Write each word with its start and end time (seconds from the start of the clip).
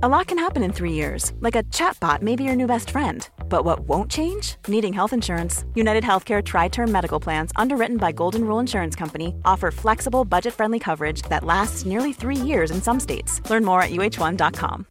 A 0.00 0.08
lot 0.08 0.28
can 0.28 0.38
happen 0.38 0.62
in 0.62 0.72
three 0.72 0.92
years, 0.92 1.32
like 1.40 1.56
a 1.56 1.64
chatbot 1.74 2.22
may 2.22 2.36
be 2.36 2.44
your 2.44 2.54
new 2.54 2.68
best 2.68 2.90
friend. 2.90 3.28
But 3.48 3.64
what 3.64 3.80
won't 3.80 4.08
change? 4.08 4.54
Needing 4.68 4.92
health 4.92 5.12
insurance. 5.12 5.64
United 5.74 6.04
Healthcare 6.04 6.40
Tri 6.40 6.68
Term 6.68 6.92
Medical 6.92 7.18
Plans, 7.18 7.50
underwritten 7.56 7.96
by 7.96 8.12
Golden 8.12 8.44
Rule 8.44 8.60
Insurance 8.60 8.94
Company, 8.94 9.34
offer 9.44 9.72
flexible, 9.72 10.24
budget 10.24 10.54
friendly 10.54 10.78
coverage 10.78 11.22
that 11.22 11.42
lasts 11.42 11.84
nearly 11.84 12.12
three 12.12 12.36
years 12.36 12.70
in 12.70 12.80
some 12.80 13.00
states. 13.00 13.42
Learn 13.50 13.64
more 13.64 13.82
at 13.82 13.90
uh1.com. 13.90 14.86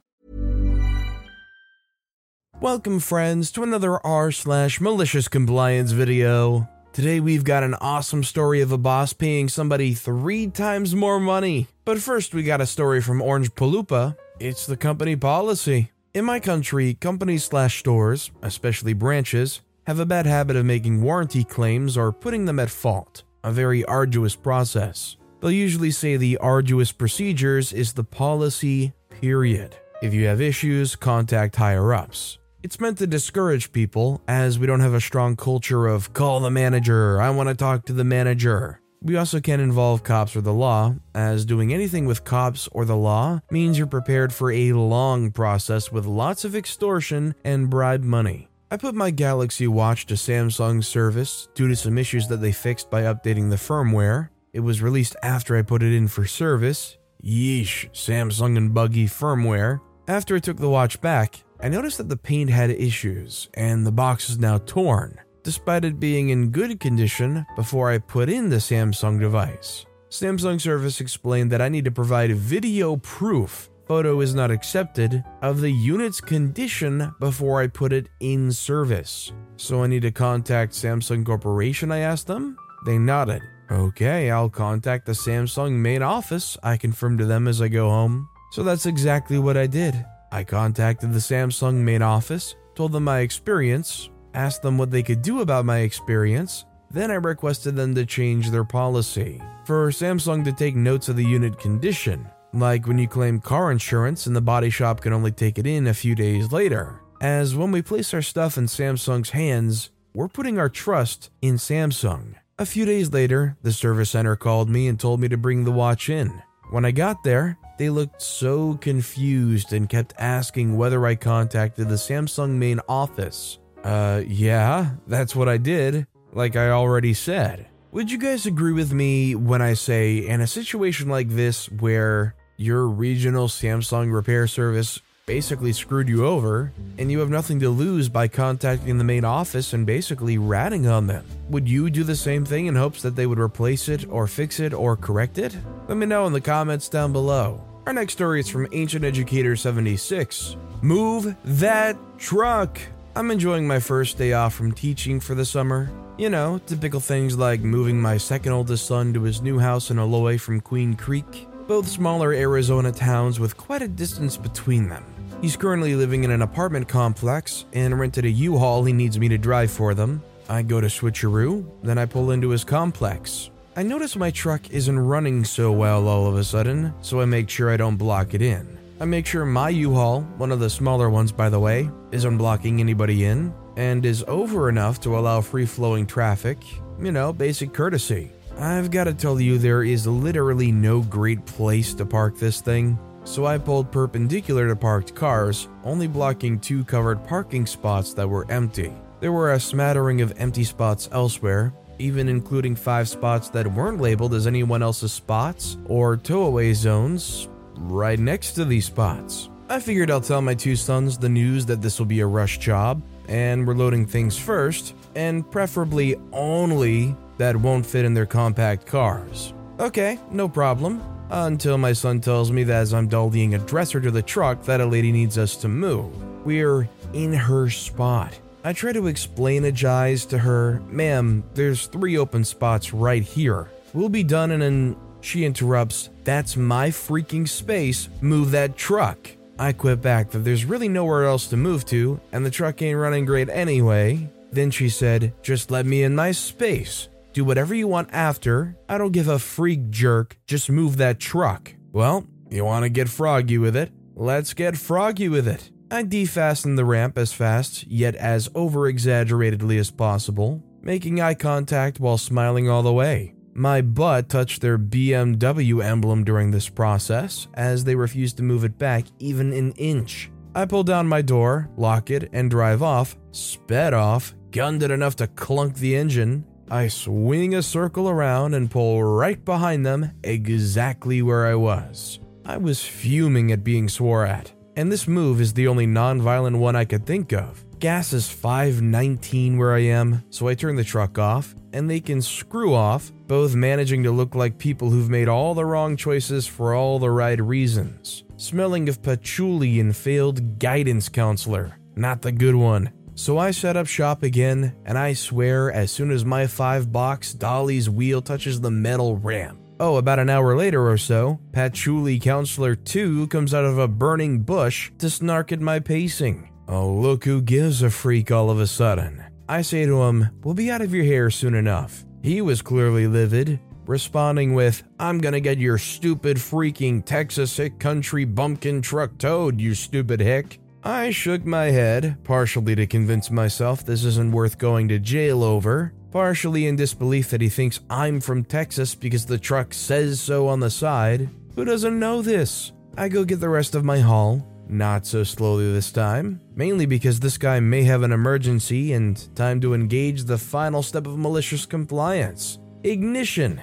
Welcome, 2.60 3.00
friends, 3.00 3.50
to 3.54 3.64
another 3.64 4.06
r 4.06 4.30
slash 4.34 4.82
malicious 4.82 5.30
compliance 5.30 5.94
video. 5.94 6.68
Today 6.92 7.22
we've 7.22 7.46
got 7.46 7.64
an 7.64 7.76
awesome 7.76 8.26
story 8.26 8.60
of 8.60 8.74
a 8.74 8.78
boss 8.78 9.14
paying 9.14 9.48
somebody 9.48 9.94
three 9.94 10.48
times 10.48 10.94
more 10.94 11.22
money. 11.22 11.68
But 11.86 12.00
first, 12.00 12.34
we 12.34 12.44
got 12.44 12.60
a 12.60 12.66
story 12.66 13.00
from 13.02 13.22
Orange 13.22 13.54
Paloopa. 13.54 14.18
It's 14.40 14.68
the 14.68 14.78
company 14.78 15.16
policy. 15.16 15.92
In 16.14 16.24
my 16.24 16.40
country, 16.40 16.94
companies 16.94 17.46
slash 17.46 17.80
stores, 17.80 18.30
especially 18.44 18.94
branches, 18.94 19.62
have 19.88 20.00
a 20.00 20.06
bad 20.06 20.28
habit 20.28 20.56
of 20.56 20.64
making 20.64 21.02
warranty 21.02 21.44
claims 21.44 21.98
or 21.98 22.12
putting 22.12 22.46
them 22.46 22.60
at 22.60 22.70
fault. 22.70 23.24
A 23.44 23.52
very 23.52 23.84
arduous 23.86 24.36
process. 24.36 25.18
They'll 25.40 25.50
usually 25.50 25.90
say 25.90 26.18
the 26.18 26.38
arduous 26.38 26.92
procedures 26.92 27.74
is 27.74 27.94
the 27.94 28.04
policy, 28.04 28.94
period. 29.10 29.76
If 30.04 30.14
you 30.14 30.28
have 30.28 30.40
issues, 30.40 30.96
contact 30.96 31.56
higher 31.56 31.92
ups. 31.92 32.38
It's 32.62 32.80
meant 32.80 33.00
to 33.00 33.08
discourage 33.08 33.72
people, 33.72 34.22
as 34.28 34.60
we 34.60 34.68
don't 34.68 34.82
have 34.82 34.94
a 34.94 35.02
strong 35.02 35.36
culture 35.36 35.88
of 35.88 36.14
call 36.14 36.42
the 36.42 36.52
manager, 36.52 37.20
I 37.20 37.32
want 37.32 37.50
to 37.50 37.56
talk 37.56 37.86
to 37.86 37.94
the 37.94 38.04
manager. 38.04 38.82
We 39.02 39.16
also 39.16 39.40
can't 39.40 39.62
involve 39.62 40.04
cops 40.04 40.36
or 40.36 40.42
the 40.42 40.54
law, 40.54 40.96
as 41.14 41.46
doing 41.46 41.74
anything 41.74 42.06
with 42.06 42.24
cops 42.24 42.68
or 42.72 42.84
the 42.84 42.96
law 42.96 43.40
means 43.52 43.78
you're 43.78 43.88
prepared 43.88 44.34
for 44.34 44.52
a 44.52 44.74
long 44.74 45.32
process 45.32 45.92
with 45.92 46.06
lots 46.06 46.44
of 46.44 46.56
extortion 46.56 47.36
and 47.44 47.70
bribe 47.70 48.04
money. 48.04 48.50
I 48.70 48.78
put 48.78 48.96
my 48.96 49.12
Galaxy 49.12 49.68
Watch 49.68 50.08
to 50.08 50.16
Samsung's 50.16 50.88
service 50.88 51.48
due 51.56 51.70
to 51.70 51.76
some 51.76 51.98
issues 51.98 52.28
that 52.28 52.38
they 52.38 52.52
fixed 52.52 52.90
by 52.90 53.04
updating 53.04 53.50
the 53.50 53.56
firmware. 53.56 54.30
It 54.52 54.60
was 54.60 54.82
released 54.82 55.16
after 55.24 55.56
I 55.56 55.62
put 55.62 55.84
it 55.84 55.96
in 55.96 56.10
for 56.10 56.26
service. 56.26 56.98
Yeesh, 57.24 57.90
Samsung 57.92 58.58
and 58.58 58.74
buggy 58.74 59.06
firmware. 59.06 59.80
After 60.08 60.36
I 60.36 60.40
took 60.40 60.58
the 60.58 60.70
watch 60.70 61.00
back, 61.00 61.44
I 61.62 61.70
noticed 61.70 61.98
that 61.98 62.10
the 62.10 62.18
paint 62.18 62.50
had 62.50 62.70
issues 62.70 63.50
and 63.54 63.86
the 63.86 63.92
box 63.92 64.30
is 64.30 64.38
now 64.38 64.58
torn, 64.58 65.20
despite 65.48 65.86
it 65.86 65.98
being 65.98 66.28
in 66.28 66.50
good 66.50 66.78
condition 66.78 67.46
before 67.56 67.90
I 67.90 68.00
put 68.00 68.28
in 68.28 68.50
the 68.50 68.58
Samsung 68.58 69.18
device. 69.18 69.86
Samsung 70.10 70.60
service 70.60 71.00
explained 71.00 71.54
that 71.54 71.62
I 71.62 71.70
need 71.70 71.86
to 71.86 71.92
provide 71.92 72.36
video 72.36 72.98
proof, 72.98 73.70
photo 73.88 74.20
is 74.20 74.36
not 74.36 74.52
accepted, 74.52 75.24
of 75.42 75.62
the 75.62 75.72
unit's 75.72 76.20
condition 76.20 77.16
before 77.22 77.62
I 77.62 77.68
put 77.68 77.94
it 77.94 78.10
in 78.20 78.52
service. 78.52 79.32
So 79.56 79.84
I 79.84 79.88
need 79.88 80.02
to 80.02 80.12
contact 80.12 80.74
Samsung 80.74 81.26
Corporation, 81.26 81.94
I 81.94 82.00
asked 82.00 82.28
them. 82.28 82.58
They 82.86 82.98
nodded. 82.98 83.42
Okay, 83.72 84.30
I'll 84.30 84.50
contact 84.50 85.06
the 85.06 85.14
Samsung 85.14 85.72
main 85.72 86.04
office, 86.04 86.58
I 86.62 86.76
confirmed 86.76 87.20
to 87.20 87.26
them 87.26 87.48
as 87.48 87.62
I 87.62 87.70
go 87.70 87.90
home. 87.90 88.28
So 88.52 88.64
that's 88.64 88.86
exactly 88.86 89.40
what 89.40 89.56
I 89.56 89.68
did. 89.68 90.06
I 90.30 90.44
contacted 90.44 91.14
the 91.14 91.20
Samsung 91.20 91.76
main 91.76 92.02
office, 92.02 92.54
told 92.76 92.92
them 92.92 93.06
my 93.06 93.20
experience, 93.20 94.10
asked 94.34 94.62
them 94.62 94.78
what 94.78 94.92
they 94.92 95.04
could 95.04 95.22
do 95.22 95.42
about 95.42 95.66
my 95.66 95.80
experience, 95.80 96.66
then 96.92 97.12
I 97.12 97.16
requested 97.16 97.76
them 97.76 97.94
to 97.96 98.06
change 98.06 98.50
their 98.50 98.64
policy. 98.64 99.42
For 99.66 99.90
Samsung 99.90 100.44
to 100.46 100.54
take 100.54 100.76
notes 100.76 101.10
of 101.10 101.16
the 101.16 101.26
unit 101.26 101.60
condition, 101.60 102.28
like 102.54 102.88
when 102.88 102.98
you 102.98 103.08
claim 103.08 103.40
car 103.40 103.72
insurance 103.72 104.26
and 104.26 104.36
the 104.36 104.42
body 104.42 104.70
shop 104.70 105.02
can 105.02 105.14
only 105.14 105.32
take 105.32 105.58
it 105.58 105.68
in 105.68 105.88
a 105.88 105.94
few 105.94 106.16
days 106.16 106.52
later. 106.52 107.02
As 107.22 107.56
when 107.56 107.72
we 107.72 107.82
place 107.82 108.14
our 108.14 108.22
stuff 108.22 108.58
in 108.58 108.66
Samsung's 108.66 109.32
hands, 109.32 109.90
we're 110.14 110.28
putting 110.28 110.58
our 110.58 110.70
trust 110.70 111.30
in 111.42 111.56
Samsung. 111.56 112.36
A 112.60 112.66
few 112.66 112.86
days 112.86 113.12
later, 113.12 113.58
the 113.62 113.72
service 113.72 114.12
center 114.12 114.36
called 114.36 114.70
me 114.70 114.88
and 114.88 115.00
told 115.00 115.20
me 115.20 115.28
to 115.28 115.38
bring 115.38 115.64
the 115.64 115.72
watch 115.72 116.10
in. 116.10 116.42
When 116.72 116.86
I 116.86 116.92
got 116.92 117.24
there, 117.24 117.58
they 117.78 117.90
looked 117.90 118.22
so 118.22 118.76
confused 118.78 119.74
and 119.74 119.90
kept 119.90 120.14
asking 120.18 120.76
whether 120.76 121.06
I 121.06 121.16
contacted 121.16 121.88
the 121.88 121.96
Samsung 121.96 122.52
main 122.52 122.80
office. 122.90 123.60
Uh, 123.84 124.24
yeah, 124.26 124.92
that's 125.08 125.36
what 125.36 125.50
I 125.50 125.58
did, 125.58 126.08
like 126.34 126.56
I 126.56 126.70
already 126.70 127.14
said. 127.14 127.68
Would 127.92 128.12
you 128.12 128.18
guys 128.18 128.46
agree 128.46 128.74
with 128.74 128.92
me 128.94 129.34
when 129.36 129.62
I 129.62 129.74
say, 129.74 130.18
in 130.18 130.42
a 130.42 130.48
situation 130.48 131.10
like 131.10 131.30
this 131.30 131.72
where 131.72 132.36
your 132.58 132.88
regional 132.88 133.48
Samsung 133.48 134.12
repair 134.14 134.48
service 134.48 135.00
basically 135.26 135.74
screwed 135.74 136.08
you 136.08 136.26
over, 136.26 136.72
and 136.98 137.12
you 137.12 137.20
have 137.20 137.30
nothing 137.30 137.60
to 137.60 137.70
lose 137.70 138.10
by 138.10 138.28
contacting 138.28 138.98
the 138.98 139.04
main 139.04 139.26
office 139.26 139.74
and 139.74 139.86
basically 139.86 140.38
ratting 140.38 140.88
on 140.88 141.06
them. 141.06 141.26
Would 141.50 141.68
you 141.68 141.90
do 141.90 142.04
the 142.04 142.16
same 142.16 142.46
thing 142.46 142.66
in 142.66 142.76
hopes 142.76 143.02
that 143.02 143.16
they 143.16 143.28
would 143.28 143.40
replace 143.40 143.90
it 143.90 144.08
or 144.10 144.26
fix 144.26 144.60
it 144.60 144.74
or 144.74 144.96
correct 144.96 145.38
it? 145.38 145.56
Let 145.88 145.98
me 145.98 146.06
know 146.06 146.26
in 146.28 146.34
the 146.34 146.42
comments 146.42 146.90
down 146.90 147.12
below. 147.12 147.62
Our 147.86 147.94
next 147.94 148.14
story 148.14 148.40
is 148.40 148.50
from 148.50 148.68
Ancient 148.72 149.06
Educator 149.06 149.56
76. 149.56 150.56
Move 150.82 151.36
that 151.44 151.98
truck! 152.18 152.80
I'm 153.18 153.32
enjoying 153.32 153.66
my 153.66 153.80
first 153.80 154.20
day 154.20 154.34
off 154.34 154.54
from 154.54 154.74
teaching 154.74 155.20
for 155.20 155.34
the 155.34 155.44
summer. 155.44 155.90
You 156.20 156.30
know, 156.30 156.60
typical 156.68 157.00
things 157.00 157.36
like 157.36 157.62
moving 157.62 158.00
my 158.00 158.16
second 158.18 158.52
oldest 158.52 158.86
son 158.86 159.12
to 159.16 159.24
his 159.24 159.42
new 159.42 159.58
house 159.58 159.90
in 159.90 159.98
Eloy 159.98 160.38
from 160.38 160.62
Queen 160.62 160.94
Creek, 160.94 161.48
both 161.68 161.88
smaller 161.88 162.32
Arizona 162.32 162.92
towns 162.92 163.40
with 163.40 163.58
quite 163.58 163.82
a 163.82 163.88
distance 163.88 164.38
between 164.38 164.88
them. 164.88 165.04
He's 165.42 165.58
currently 165.58 165.96
living 165.96 166.26
in 166.26 166.30
an 166.30 166.44
apartment 166.44 166.88
complex 166.88 167.66
and 167.74 168.00
rented 168.00 168.26
a 168.26 168.30
U-Haul 168.30 168.84
he 168.84 168.94
needs 168.94 169.18
me 169.18 169.28
to 169.30 169.38
drive 169.40 169.72
for 169.72 169.96
them. 169.96 170.22
I 170.48 170.62
go 170.62 170.80
to 170.80 170.86
Switcheroo, 170.86 171.68
then 171.82 171.98
I 171.98 172.06
pull 172.06 172.30
into 172.30 172.50
his 172.50 172.64
complex. 172.64 173.50
I 173.76 173.82
notice 173.82 174.16
my 174.16 174.30
truck 174.30 174.70
isn't 174.70 175.00
running 175.00 175.44
so 175.44 175.72
well 175.72 176.08
all 176.08 176.28
of 176.28 176.36
a 176.36 176.44
sudden, 176.44 176.94
so 177.02 177.20
I 177.20 177.26
make 177.26 177.50
sure 177.50 177.72
I 177.72 177.78
don't 177.78 177.98
block 177.98 178.36
it 178.36 178.44
in. 178.44 178.78
I 179.00 179.06
make 179.06 179.26
sure 179.26 179.46
my 179.46 179.70
U-Haul, 179.70 180.22
one 180.38 180.52
of 180.52 180.60
the 180.60 180.70
smaller 180.70 181.10
ones 181.10 181.32
by 181.32 181.50
the 181.50 181.60
way, 181.60 181.90
isn't 182.12 182.38
blocking 182.38 182.80
anybody 182.80 183.26
in, 183.26 183.54
and 183.76 184.06
is 184.06 184.24
over 184.28 184.70
enough 184.70 185.00
to 185.02 185.18
allow 185.18 185.42
free 185.42 185.66
flowing 185.66 186.08
traffic. 186.08 186.58
You 187.00 187.12
know, 187.12 187.32
basic 187.32 187.74
courtesy. 187.74 188.32
I've 188.58 188.90
gotta 188.90 189.14
tell 189.14 189.40
you, 189.40 189.60
there 189.60 189.84
is 189.84 190.08
literally 190.08 190.72
no 190.72 191.02
great 191.02 191.46
place 191.46 191.94
to 191.94 192.06
park 192.06 192.40
this 192.40 192.60
thing 192.60 192.98
so 193.28 193.46
I 193.46 193.58
pulled 193.58 193.92
perpendicular 193.92 194.70
to 194.70 194.76
parked 194.76 195.14
cars, 195.14 195.68
only 195.84 196.08
blocking 196.08 196.60
two 196.60 196.86
covered 196.86 197.26
parking 197.26 197.66
spots 197.66 198.14
that 198.14 198.28
were 198.28 198.50
empty. 198.50 198.94
There 199.20 199.34
were 199.34 199.52
a 199.52 199.60
smattering 199.60 200.22
of 200.22 200.34
empty 200.38 200.64
spots 200.64 201.10
elsewhere, 201.12 201.74
even 202.00 202.30
including 202.30 202.76
five 202.76 203.10
spots 203.10 203.50
that 203.50 203.68
weren't 203.68 204.00
labeled 204.00 204.34
as 204.34 204.48
anyone 204.48 204.82
else's 204.82 205.12
spots 205.12 205.78
or 205.88 206.16
towaway 206.16 206.74
zones 206.74 207.50
right 207.78 208.20
next 208.20 208.54
to 208.54 208.66
these 208.66 208.86
spots. 208.86 209.50
I 209.70 209.80
figured 209.80 210.10
I'll 210.10 210.22
tell 210.22 210.42
my 210.42 210.56
two 210.56 210.76
sons 210.76 211.18
the 211.18 211.30
news 211.30 211.66
that 211.66 211.82
this 211.82 212.00
will 212.00 212.06
be 212.06 212.22
a 212.22 212.28
rush 212.28 212.58
job, 212.58 213.02
and 213.28 213.68
we're 213.68 213.74
loading 213.74 214.06
things 214.06 214.38
first, 214.38 214.94
and 215.16 215.50
preferably 215.50 216.16
only 216.32 217.16
that 217.38 217.56
won't 217.56 217.86
fit 217.86 218.06
in 218.06 218.14
their 218.14 218.26
compact 218.26 218.86
cars. 218.86 219.54
Okay, 219.80 220.20
no 220.32 220.48
problem 220.48 221.02
until 221.30 221.78
my 221.78 221.94
son 221.94 222.22
tells 222.22 222.52
me 222.52 222.64
that 222.64 222.82
as 222.82 222.94
I'm 222.94 223.10
dollying 223.10 223.54
a 223.54 223.58
dresser 223.60 224.00
to 224.00 224.12
the 224.12 224.22
truck 224.22 224.64
that 224.64 224.82
a 224.82 224.86
lady 224.86 225.12
needs 225.12 225.38
us 225.38 225.56
to 225.58 225.68
move. 225.68 226.14
We're 226.46 226.88
in 227.14 227.34
her 227.34 227.70
spot. 227.70 228.40
I 228.64 228.74
try 228.74 228.94
to 228.94 229.02
explainagize 229.04 230.28
to 230.30 230.38
her, 230.38 230.82
ma'am, 230.88 231.44
there's 231.54 231.88
three 231.88 232.18
open 232.18 232.44
spots 232.44 232.94
right 232.94 233.24
here. 233.24 233.70
We'll 233.94 234.10
be 234.10 234.24
done 234.24 234.52
in 234.52 234.62
an. 234.62 234.96
She 235.22 235.46
interrupts, 235.46 236.10
that's 236.24 236.56
my 236.56 236.90
freaking 236.90 237.48
space, 237.48 238.10
move 238.22 238.52
that 238.52 238.78
truck. 238.78 239.30
I 239.60 239.74
quit 239.74 240.02
back 240.02 240.32
that 240.32 240.40
there's 240.40 240.66
really 240.66 240.88
nowhere 240.88 241.26
else 241.26 241.48
to 241.48 241.58
move 241.58 241.86
to, 241.86 242.20
and 242.32 242.46
the 242.46 242.52
truck 242.52 242.82
ain't 242.82 243.00
running 243.00 243.26
great 243.26 243.50
anyway. 243.50 244.30
Then 244.52 244.72
she 244.72 244.90
said, 244.90 245.34
just 245.42 245.72
let 245.72 245.86
me 245.86 246.04
in 246.04 246.16
my 246.16 246.32
space. 246.32 247.10
Do 247.34 247.44
whatever 247.44 247.74
you 247.76 247.88
want 247.88 248.10
after. 248.12 248.78
I 248.88 248.98
don't 248.98 249.12
give 249.12 249.28
a 249.28 249.40
freak 249.40 249.90
jerk. 249.90 250.38
Just 250.48 250.70
move 250.70 250.98
that 250.98 251.20
truck. 251.20 251.74
Well, 251.92 252.26
you 252.50 252.66
want 252.66 252.84
to 252.84 252.90
get 252.90 253.10
froggy 253.10 253.58
with 253.58 253.76
it? 253.76 253.92
Let's 254.16 254.54
get 254.54 254.78
froggy 254.78 255.30
with 255.30 255.48
it. 255.48 255.70
I 255.92 256.04
defastened 256.04 256.78
the 256.78 256.86
ramp 256.86 257.18
as 257.18 257.34
fast, 257.34 257.86
yet 257.88 258.16
as 258.16 258.50
over 258.56 258.88
exaggeratedly 258.88 259.78
as 259.78 259.92
possible, 259.92 260.64
making 260.82 261.22
eye 261.22 261.34
contact 261.34 262.00
while 262.00 262.18
smiling 262.18 262.70
all 262.70 262.84
the 262.84 262.92
way. 262.92 263.34
My 263.58 263.82
butt 263.82 264.30
touched 264.30 264.62
their 264.62 264.78
BMW 264.78 265.84
emblem 265.84 266.24
during 266.24 266.52
this 266.52 266.70
process, 266.70 267.48
as 267.56 267.84
they 267.84 267.96
refused 267.96 268.38
to 268.38 268.44
move 268.44 268.64
it 268.64 268.78
back 268.78 269.06
even 269.18 269.52
an 269.52 269.72
inch. 269.72 270.30
I 270.54 270.66
pull 270.66 270.84
down 270.84 271.08
my 271.08 271.24
door, 271.24 271.68
lock 271.76 272.12
it, 272.12 272.30
and 272.32 272.52
drive 272.52 272.84
off, 272.84 273.18
sped 273.32 273.96
off, 273.96 274.36
gunned 274.52 274.84
it 274.84 274.92
enough 274.92 275.16
to 275.16 275.26
clunk 275.26 275.78
the 275.78 275.96
engine, 275.96 276.46
I 276.70 276.88
swing 276.88 277.56
a 277.56 277.64
circle 277.64 278.08
around 278.08 278.54
and 278.54 278.70
pull 278.70 279.04
right 279.04 279.44
behind 279.44 279.84
them, 279.84 280.12
exactly 280.24 281.24
where 281.24 281.48
I 281.48 281.56
was. 281.56 282.20
I 282.46 282.58
was 282.58 282.84
fuming 282.84 283.52
at 283.52 283.64
being 283.64 283.90
swore 283.90 284.24
at, 284.24 284.52
and 284.78 284.92
this 284.92 285.08
move 285.08 285.42
is 285.42 285.54
the 285.54 285.68
only 285.68 285.88
non-violent 285.88 286.56
one 286.56 286.76
I 286.76 286.86
could 286.86 287.06
think 287.06 287.34
of. 287.34 287.66
Gas 287.80 288.14
is 288.14 288.30
519 288.30 289.58
where 289.58 289.74
I 289.74 289.80
am, 289.80 290.24
so 290.30 290.48
I 290.48 290.54
turn 290.54 290.76
the 290.76 290.84
truck 290.84 291.18
off, 291.18 291.56
and 291.74 291.90
they 291.90 292.00
can 292.00 292.22
screw 292.22 292.74
off, 292.74 293.12
both 293.26 293.56
managing 293.56 294.04
to 294.04 294.12
look 294.12 294.36
like 294.36 294.60
people 294.60 294.92
who've 294.92 295.10
made 295.10 295.28
all 295.28 295.56
the 295.56 295.66
wrong 295.66 295.98
choices 295.98 296.46
for 296.46 296.76
all 296.76 297.00
the 297.00 297.10
right 297.10 297.42
reasons. 297.42 298.24
Smelling 298.38 298.88
of 298.88 299.02
patchouli 299.02 299.80
and 299.80 299.96
failed 299.96 300.60
guidance 300.60 301.10
counselor. 301.10 301.78
Not 301.96 302.22
the 302.22 302.32
good 302.32 302.56
one. 302.56 302.92
So 303.16 303.40
I 303.40 303.50
set 303.50 303.76
up 303.76 303.88
shop 303.88 304.22
again, 304.22 304.76
and 304.86 304.96
I 304.96 305.14
swear, 305.14 305.72
as 305.72 305.92
soon 305.92 306.12
as 306.12 306.24
my 306.24 306.46
five 306.46 306.92
box 306.92 307.34
Dolly's 307.34 307.90
wheel 307.90 308.22
touches 308.22 308.62
the 308.62 308.70
metal 308.70 309.18
ramp, 309.18 309.60
Oh, 309.80 309.98
about 309.98 310.18
an 310.18 310.30
hour 310.30 310.56
later 310.56 310.90
or 310.90 310.98
so, 310.98 311.40
Patchouli 311.52 312.20
Counselor 312.20 312.76
2 312.76 313.28
comes 313.28 313.54
out 313.54 313.64
of 313.64 313.78
a 313.78 313.88
burning 313.88 314.40
bush 314.40 314.92
to 314.98 315.10
snark 315.10 315.52
at 315.52 315.60
my 315.60 315.80
pacing. 315.80 316.50
Oh, 316.68 316.92
look 316.92 317.24
who 317.24 317.42
gives 317.42 317.84
a 317.84 317.90
freak 317.92 318.32
all 318.32 318.50
of 318.50 318.60
a 318.60 318.66
sudden. 318.66 319.24
I 319.48 319.62
say 319.62 319.86
to 319.86 320.02
him, 320.04 320.30
We'll 320.44 320.56
be 320.56 320.72
out 320.72 320.82
of 320.82 320.94
your 320.94 321.06
hair 321.06 321.30
soon 321.30 321.54
enough. 321.54 322.04
He 322.24 322.42
was 322.42 322.64
clearly 322.64 323.08
livid, 323.08 323.60
responding 323.86 324.56
with, 324.56 324.82
I'm 325.00 325.20
gonna 325.20 325.40
get 325.40 325.60
your 325.60 325.78
stupid 325.78 326.38
freaking 326.38 327.06
Texas 327.06 327.56
hick 327.56 327.80
country 327.80 328.26
bumpkin 328.26 328.82
truck 328.82 329.18
towed, 329.20 329.62
you 329.62 329.76
stupid 329.76 330.20
hick. 330.20 330.60
I 330.84 331.12
shook 331.12 331.46
my 331.46 331.66
head, 331.66 332.18
partially 332.24 332.76
to 332.76 332.88
convince 332.88 333.30
myself 333.30 333.86
this 333.86 334.04
isn't 334.04 334.32
worth 334.32 334.58
going 334.58 334.88
to 334.88 335.00
jail 335.00 335.44
over, 335.44 335.94
partially 336.12 336.68
in 336.68 336.76
disbelief 336.76 337.30
that 337.30 337.42
he 337.42 337.50
thinks 337.50 337.80
I'm 337.90 338.20
from 338.22 338.44
Texas 338.44 338.96
because 338.96 339.26
the 339.26 339.38
truck 339.38 339.74
says 339.74 340.20
so 340.20 340.48
on 340.48 340.60
the 340.60 340.70
side. 340.70 341.30
Who 341.56 341.66
doesn't 341.66 342.00
know 342.00 342.22
this? 342.22 342.72
I 342.98 343.10
go 343.10 343.24
get 343.24 343.40
the 343.40 343.50
rest 343.50 343.76
of 343.76 343.86
my 343.86 344.00
haul, 344.00 344.46
not 344.68 345.06
so 345.06 345.24
slowly 345.24 345.72
this 345.72 345.92
time, 345.92 346.42
mainly 346.56 346.86
because 346.86 347.20
this 347.20 347.38
guy 347.38 347.60
may 347.60 347.84
have 347.84 348.04
an 348.04 348.12
emergency 348.12 348.94
and 348.94 349.36
time 349.36 349.62
to 349.62 349.74
engage 349.74 350.24
the 350.24 350.38
final 350.38 350.82
step 350.82 351.08
of 351.08 351.18
malicious 351.18 351.66
compliance 351.66 352.60
ignition. 352.84 353.62